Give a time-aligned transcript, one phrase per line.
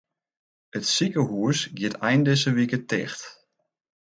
[0.77, 3.21] It sikehús giet ein dizze wike ticht.